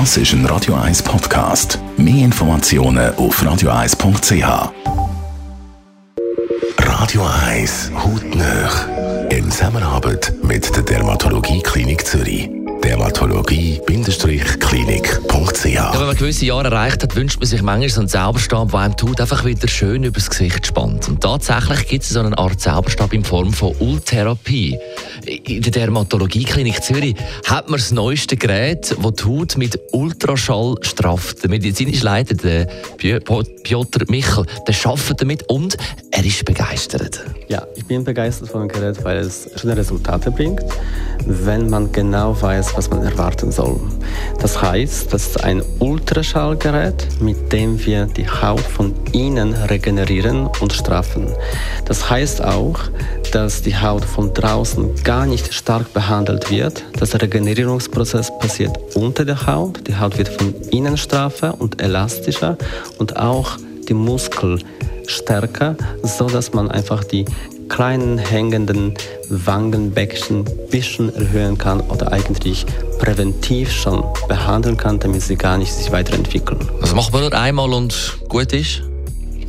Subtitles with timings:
[0.00, 1.78] Das ist ein Radio 1 Podcast.
[1.96, 4.72] Mehr Informationen auf radio1.ch.
[6.78, 8.88] Radio 1 Hautnöch.
[9.30, 12.50] In Zusammenarbeit mit der Dermatologie Klinik Zürich
[12.94, 15.64] dermatologie-klinik.ch.
[15.64, 18.80] Ja, wenn man gewisse Jahre erreicht hat, wünscht man sich manchmal so einen Zauberstab, der
[18.80, 21.08] einem tut, einfach wieder schön übers Gesicht spannt.
[21.08, 24.78] Und tatsächlich gibt es so eine Art Zauberstab in Form von Ultherapie.
[25.26, 31.42] In der Dermatologie-Klinik Zürich hat man das neueste Gerät, das die Haut mit Ultraschall strafft.
[31.42, 35.76] Der medizinische Leiter, der Piotr Michel, der arbeitet damit und
[36.16, 37.24] er ist begeistert.
[37.48, 40.62] Ja, ich bin begeistert von dem Gerät, weil es schöne Resultate bringt,
[41.26, 43.80] wenn man genau weiß, was man erwarten soll.
[44.40, 50.72] Das heißt, das ist ein Ultraschallgerät, mit dem wir die Haut von innen regenerieren und
[50.72, 51.26] straffen.
[51.84, 52.78] Das heißt auch,
[53.32, 56.84] dass die Haut von draußen gar nicht stark behandelt wird.
[56.96, 59.88] Das Regenerierungsprozess passiert unter der Haut.
[59.88, 62.56] Die Haut wird von innen straffer und elastischer
[62.98, 63.56] und auch
[63.88, 64.60] die Muskel
[65.06, 67.24] stärker, so dass man einfach die
[67.68, 68.94] kleinen hängenden
[69.28, 72.66] Wangenbäckchen ein bisschen erhöhen kann oder eigentlich
[72.98, 76.60] präventiv schon behandeln kann, damit sie gar nicht sich weiterentwickeln.
[76.80, 78.82] Also macht man nur einmal und gut ist?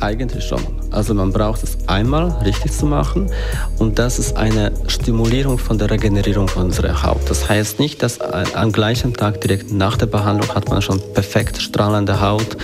[0.00, 0.62] Eigentlich schon.
[0.90, 3.30] Also man braucht es einmal richtig zu machen
[3.78, 7.28] und das ist eine Stimulierung von der Regenerierung unserer Haut.
[7.28, 11.60] Das heißt nicht, dass am gleichen Tag direkt nach der Behandlung hat man schon perfekt
[11.60, 12.56] strahlende Haut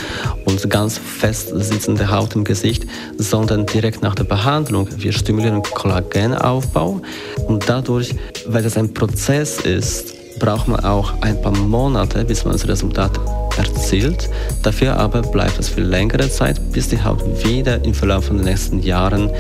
[0.44, 2.86] und ganz fest sitzende Haut im Gesicht,
[3.18, 4.88] sondern direkt nach der Behandlung.
[4.96, 7.02] Wir stimulieren Kollagenaufbau
[7.46, 8.14] und dadurch,
[8.46, 13.20] weil das ein Prozess ist, braucht man auch ein paar Monate, bis man das Resultat
[13.58, 14.28] erzielt.
[14.62, 18.83] Dafür aber bleibt es für längere Zeit, bis die Haut wieder im Verlauf der nächsten
[18.83, 19.31] Jahren,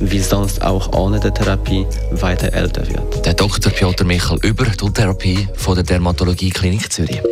[0.00, 3.24] wie sonst auch ohne der Therapie, weiter älter wird.
[3.24, 3.72] Der Dr.
[3.72, 7.22] Piotr Michel über die Therapie von der Dermatologie Klinik Zürich.